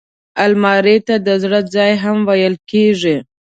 [0.45, 3.15] الماري ته د زړه ځای هم ویل کېږي